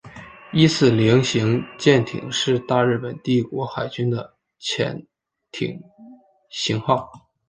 [0.51, 5.05] 伊四零型潜艇是大日本帝国海军的潜
[5.51, 5.79] 舰
[6.49, 7.11] 型号。